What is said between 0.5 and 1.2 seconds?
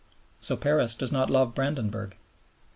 Paris dare